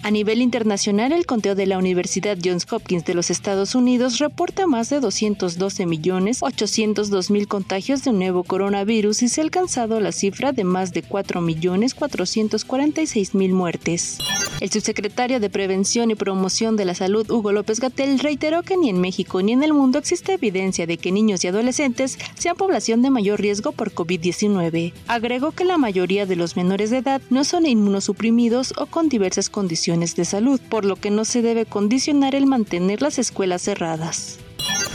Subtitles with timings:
[0.04, 4.66] A nivel internacional, el conteo de la Universidad Johns Hopkins de los Estados Unidos reporta
[4.66, 10.64] más de 212.802.000 contagios de un nuevo coronavirus y se ha alcanzado la cifra de
[10.64, 14.18] más de 4.446.000 muertes.
[14.62, 18.90] El subsecretario de Prevención y Promoción de la Salud, Hugo López Gatel, reiteró que ni
[18.90, 23.02] en México ni en el mundo existe evidencia de que niños y adolescentes sean población
[23.02, 24.92] de mayor riesgo por COVID-19.
[25.08, 29.50] Agregó que la mayoría de los menores de edad no son inmunosuprimidos o con diversas
[29.50, 34.38] condiciones de salud, por lo que no se debe condicionar el mantener las escuelas cerradas.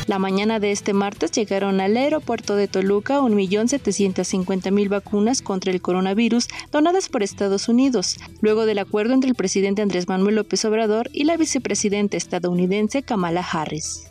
[0.07, 6.47] La mañana de este martes llegaron al aeropuerto de Toluca 1.750.000 vacunas contra el coronavirus
[6.71, 11.25] donadas por Estados Unidos, luego del acuerdo entre el presidente Andrés Manuel López Obrador y
[11.25, 14.07] la vicepresidenta estadounidense Kamala Harris.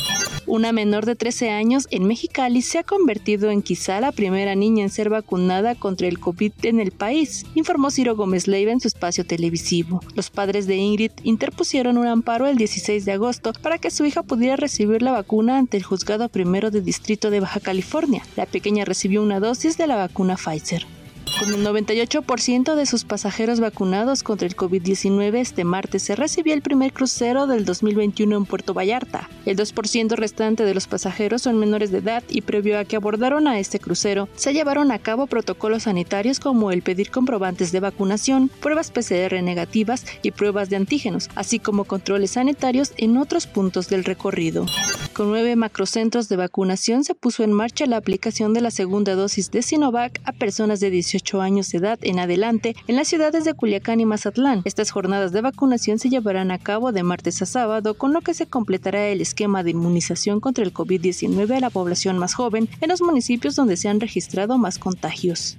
[0.48, 4.84] Una menor de 13 años en Mexicali se ha convertido en quizá la primera niña
[4.84, 8.87] en ser vacunada contra el COVID en el país, informó Ciro Gómez Leiva en su
[8.87, 10.00] espacio televisivo.
[10.15, 14.22] Los padres de Ingrid interpusieron un amparo el 16 de agosto para que su hija
[14.22, 18.22] pudiera recibir la vacuna ante el juzgado primero de distrito de Baja California.
[18.37, 20.87] La pequeña recibió una dosis de la vacuna Pfizer.
[21.38, 26.62] Con el 98% de sus pasajeros vacunados contra el COVID-19, este martes se recibió el
[26.62, 29.28] primer crucero del 2021 en Puerto Vallarta.
[29.44, 33.48] El 2% restante de los pasajeros son menores de edad y previo a que abordaron
[33.48, 38.48] a este crucero, se llevaron a cabo protocolos sanitarios como el pedir comprobantes de vacunación,
[38.62, 44.04] pruebas PCR negativas y pruebas de antígenos, así como controles sanitarios en otros puntos del
[44.04, 44.64] recorrido.
[45.12, 49.50] Con nueve macrocentros de vacunación se puso en marcha la aplicación de la segunda dosis
[49.50, 53.54] de Sinovac a personas de 18 años de edad en adelante en las ciudades de
[53.54, 54.62] Culiacán y Mazatlán.
[54.64, 58.34] Estas jornadas de vacunación se llevarán a cabo de martes a sábado, con lo que
[58.34, 62.88] se completará el esquema de inmunización contra el COVID-19 a la población más joven en
[62.88, 65.59] los municipios donde se han registrado más contagios.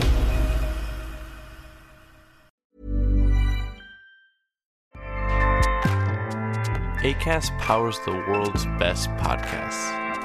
[7.03, 10.01] ACAST powers the world's best podcasts.